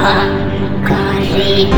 Hungary. 0.00 1.68